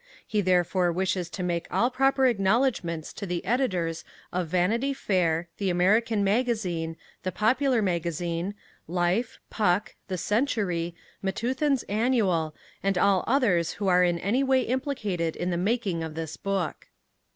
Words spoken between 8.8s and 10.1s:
Life, Puck,